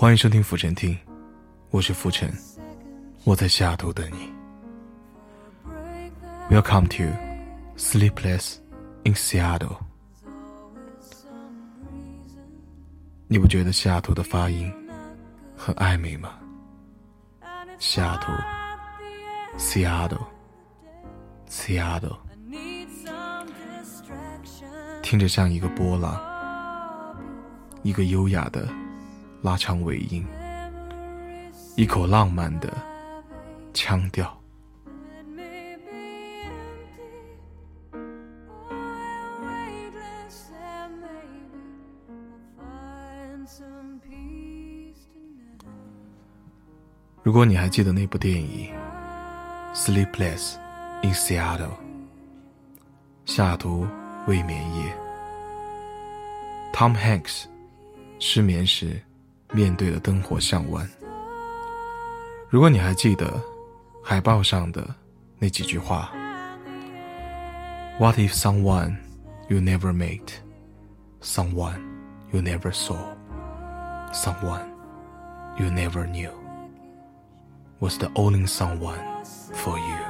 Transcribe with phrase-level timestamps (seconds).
[0.00, 0.96] 欢迎收听浮沉听，
[1.70, 2.32] 我是浮沉，
[3.24, 4.32] 我在西雅图等你。
[6.48, 7.12] Welcome to
[7.76, 8.58] Sleepless
[9.02, 9.76] in Seattle。
[13.26, 14.72] 你不觉得西雅图的发音
[15.56, 16.34] 很暧昧吗？
[17.80, 18.30] 西雅图
[19.58, 22.18] ，Seattle，Seattle，
[25.02, 26.16] 听着像一个波浪，
[27.82, 28.68] 一个优雅的。
[29.40, 30.26] 拉长尾音，
[31.76, 32.76] 一口浪漫的
[33.72, 34.36] 腔调。
[47.22, 48.72] 如果你还记得那部电影
[49.76, 50.56] 《Sleepless
[51.02, 51.68] in Seattle》，
[53.24, 53.86] 西雅图
[54.26, 54.92] 未眠夜
[56.72, 57.44] ，Tom Hanks
[58.18, 59.00] 失眠时。
[59.51, 60.87] 面对了灯火巷湾。
[62.49, 63.41] 如果你还记得
[64.03, 64.87] 海报上的
[65.39, 66.09] 那几句话：“
[67.99, 68.97] What if someone
[69.49, 70.33] you never met,
[71.21, 71.81] someone
[72.31, 72.97] you never saw,
[74.13, 74.67] someone
[75.57, 76.31] you never knew
[77.79, 78.99] was the only someone
[79.53, 80.06] for you？”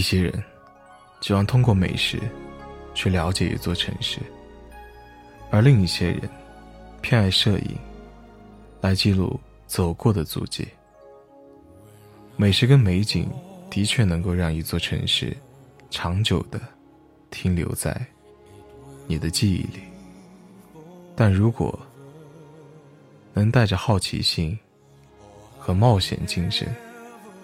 [0.00, 0.32] 一些人
[1.20, 2.18] 喜欢通过美食
[2.94, 4.18] 去了解一座城市，
[5.50, 6.22] 而另一些人
[7.02, 7.76] 偏爱摄影
[8.80, 10.66] 来记录走过的足迹。
[12.38, 13.30] 美食跟美景
[13.68, 15.36] 的确能够让一座城市
[15.90, 16.58] 长久的
[17.30, 17.94] 停留在
[19.06, 19.82] 你的记忆里，
[21.14, 21.78] 但如果
[23.34, 24.58] 能带着好奇心
[25.58, 26.66] 和冒险精神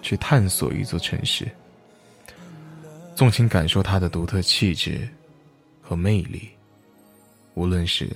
[0.01, 1.47] 去探索一座城市，
[3.17, 5.09] 纵情感受它的独特气质
[5.81, 6.47] 和魅力，
[7.55, 8.15] 无论是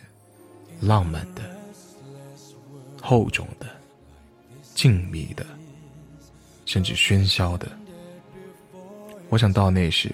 [0.79, 1.41] 浪漫的、
[3.01, 3.65] 厚重的、
[4.75, 5.43] 静谧的，
[6.67, 7.67] 甚至喧嚣的，
[9.29, 10.11] 我想到那时，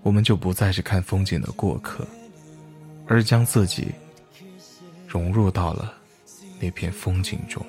[0.00, 2.08] 我们就不再是看风景的过客，
[3.06, 3.88] 而将自己
[5.06, 5.92] 融入到了
[6.58, 7.62] 那片风景中。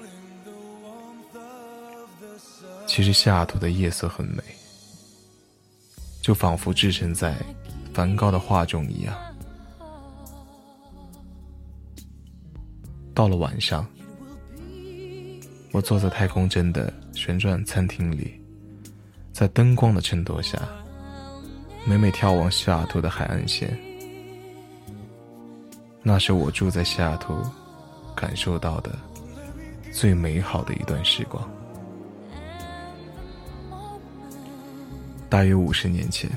[2.88, 4.42] 其实西雅图的夜色很美。
[6.22, 7.36] 就仿佛置身在
[7.94, 9.16] 梵高的画中一样。
[13.14, 13.86] 到了晚上，
[15.72, 18.40] 我坐在太空针的旋转餐厅里，
[19.34, 20.62] 在灯光的衬托下，
[21.86, 23.78] 每每眺望西雅图的海岸线。
[26.04, 27.36] 那是我住在西雅图
[28.16, 28.92] 感受到的
[29.92, 31.48] 最美好的一段时光。
[35.32, 36.30] 大约五十年前，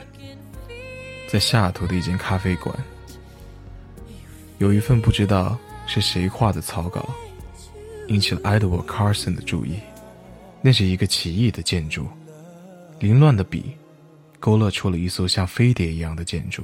[1.27, 2.73] 在西雅图的一间咖啡馆，
[4.59, 7.13] 有一份不知道是谁画的草稿，
[8.07, 9.81] 引起了 Edward Carson 的注意。
[10.63, 12.07] 那是一个奇异的建筑，
[13.01, 13.75] 凌乱的笔
[14.39, 16.63] 勾勒出了一艘像飞碟一样的建筑。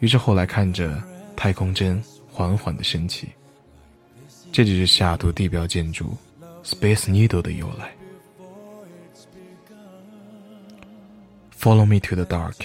[0.00, 1.02] 于是后来看着
[1.34, 2.00] 太空针
[2.30, 3.26] 缓缓的升起，
[4.52, 6.14] 这就是西雅图地标建筑
[6.62, 7.90] Space Needle 的由来。
[11.60, 12.64] Follow me to the dark.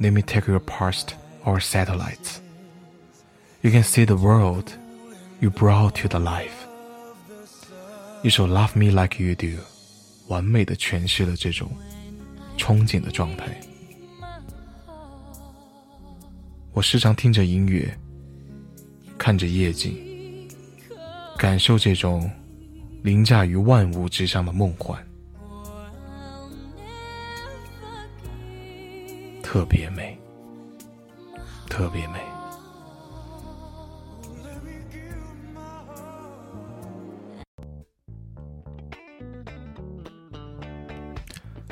[0.00, 1.14] Let me take your past
[1.44, 2.40] our satellites.
[3.60, 4.72] You can see the world
[5.40, 6.54] you brought to the life.
[8.22, 9.46] 一首《Love Me Like You Do》
[10.26, 11.70] 完美的诠释了这种
[12.56, 13.60] 憧憬的状态。
[16.72, 17.94] 我时常听着音乐，
[19.18, 20.48] 看着夜景，
[21.36, 22.30] 感受这种
[23.02, 24.98] 凌驾于万物之上的梦幻。
[29.52, 30.18] 特别美，
[31.68, 32.18] 特别美。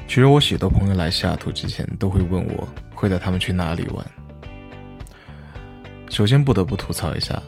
[0.06, 4.06] 其实我许多朋友来西雅图之前都会问我会带他们去哪里玩。
[6.10, 7.42] 首先不得不吐槽一下，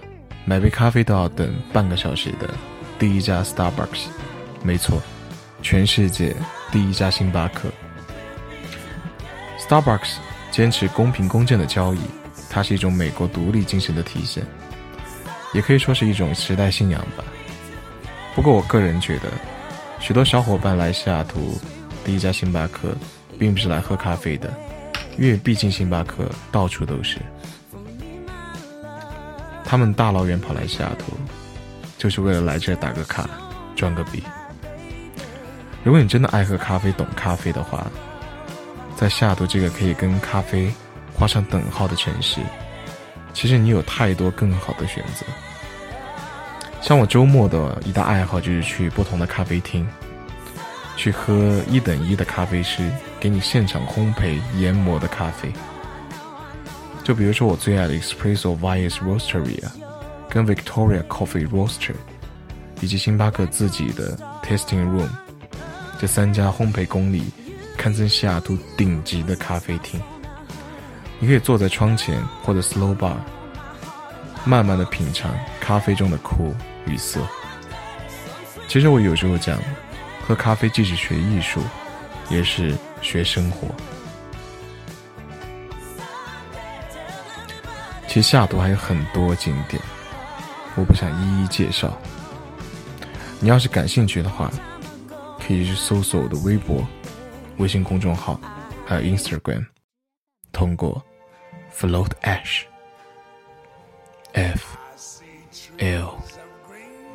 [0.46, 2.48] 买杯咖啡都要等半个小时的
[2.98, 4.06] 第一家 Starbucks，
[4.64, 4.98] 没错，
[5.60, 6.34] 全世界
[6.70, 7.70] 第一家星巴克。
[9.72, 10.16] Starbucks
[10.50, 11.98] 坚持公平公正的交易，
[12.50, 14.44] 它是一种美国独立精神的体现，
[15.54, 17.24] 也可以说是一种时代信仰吧。
[18.34, 19.30] 不过我个人觉得，
[19.98, 21.58] 许多小伙伴来西雅图
[22.04, 22.94] 第一家星巴克，
[23.38, 24.52] 并不是来喝咖啡的，
[25.16, 27.16] 因为毕竟星巴克到处都是。
[29.64, 31.14] 他们大老远跑来西雅图，
[31.96, 33.26] 就是为了来这打个卡，
[33.74, 34.22] 赚个币。
[35.82, 37.90] 如果你真的爱喝咖啡、懂咖啡的话，
[38.96, 40.72] 在西雅图这个可以跟咖啡
[41.14, 42.40] 画上等号的城市，
[43.32, 45.26] 其实你有太多更好的选择。
[46.80, 49.86] 像我周末的一大爱好就是去不同的咖啡厅，
[50.96, 52.90] 去喝一等一的咖啡师
[53.20, 55.52] 给你现场烘焙研磨的咖啡。
[57.04, 59.68] 就比如说我最爱的 Espresso Vias Roasteria，
[60.28, 61.94] 跟 Victoria Coffee Roaster，
[62.80, 65.08] 以及星巴克自己的 Tasting Room，
[65.98, 67.24] 这三家烘焙功力
[67.76, 70.00] 堪称西雅图顶级的咖啡厅。
[71.18, 73.16] 你可以坐在窗前或者 Slow Bar，
[74.44, 76.54] 慢慢的品尝咖啡中的苦
[76.86, 77.20] 与涩。
[78.66, 79.58] 其实我有时候讲，
[80.26, 81.60] 喝咖啡既是学艺术，
[82.28, 83.68] 也是学生活。
[88.08, 89.82] 其实下图还有很多景点，
[90.74, 91.96] 我不想一一介绍。
[93.40, 94.50] 你要是感兴趣的话，
[95.38, 96.86] 可以去搜索我的微博、
[97.58, 98.40] 微信公众号，
[98.86, 99.66] 还有 Instagram，
[100.52, 101.04] 通过
[101.72, 102.66] Float Ash，F
[105.78, 106.18] L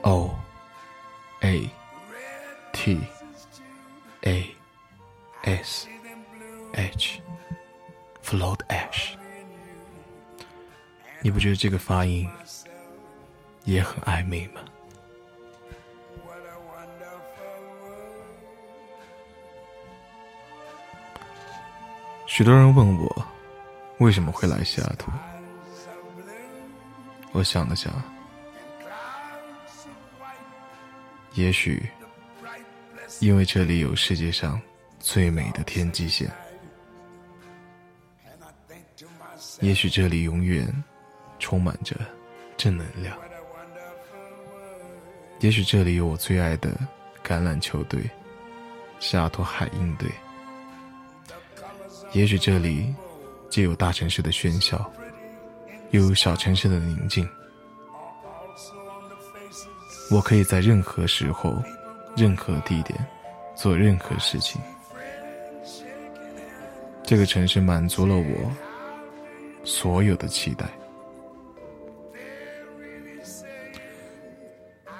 [0.04, 0.34] O
[1.42, 1.70] A
[2.72, 3.00] T
[4.22, 4.56] A
[5.44, 5.88] S
[6.74, 9.16] H，Float Ash。
[11.22, 12.30] 你不觉得这个发音
[13.66, 14.62] 也很暧昧吗？
[22.38, 23.26] 许多人问我
[23.98, 25.12] 为什么会来西雅图，
[27.32, 27.92] 我想了想，
[31.34, 31.84] 也许
[33.22, 34.62] 因为这里有世界上
[35.00, 36.32] 最美的天际线，
[39.60, 40.72] 也许这里永远。
[41.40, 41.96] 充满着
[42.56, 43.18] 正能量。
[45.40, 46.70] 也许这里有我最爱的
[47.24, 48.08] 橄榄球队——
[49.00, 50.08] 西雅图海鹰队。
[52.14, 52.94] 也许这里
[53.50, 54.92] 既有大城市的喧嚣，
[55.92, 57.28] 又有小城市的宁静。
[60.10, 61.62] 我可以在任何时候、
[62.16, 62.98] 任何地点
[63.56, 64.62] 做任何事情。
[67.04, 68.52] 这个城市满足了我
[69.64, 70.66] 所有的期待。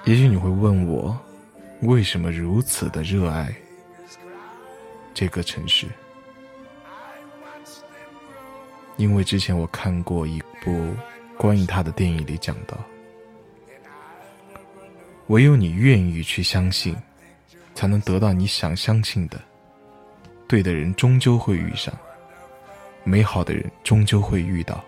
[0.04, 1.18] 也许你会问我，
[1.82, 3.54] 为什么如此的热爱
[5.12, 5.86] 这个城市？
[8.98, 10.94] 因为之前我看过一部
[11.38, 12.76] 关于他的电影，里讲到，
[15.28, 16.94] 唯有你愿意去相信，
[17.74, 19.40] 才能得到你想相信的。
[20.46, 21.94] 对的人终究会遇上，
[23.04, 24.84] 美好的人终究会遇到。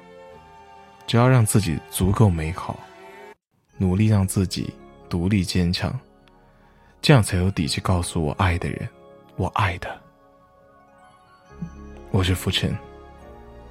[1.06, 2.78] 只要让自己足够美好，
[3.78, 4.70] 努力让自己。
[5.08, 5.92] 独立坚强，
[7.02, 8.88] 这样才有底气告诉我爱的人，
[9.34, 10.00] 我爱的。
[12.12, 12.72] 我是浮尘，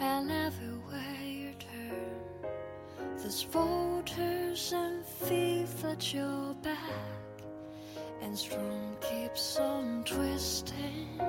[0.00, 2.50] and everywhere you turn,
[3.18, 7.42] there's voters and thief at your back,
[8.22, 11.20] and strong keeps on twisting.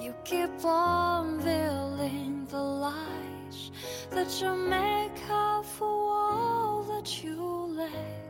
[0.00, 3.70] You keep on veiling the lies
[4.10, 7.40] that you make up for all that you
[7.76, 8.22] let.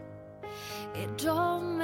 [0.95, 1.79] It don't